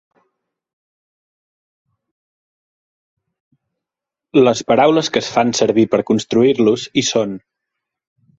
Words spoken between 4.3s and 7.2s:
Les paraules que es fan servir per construir-los hi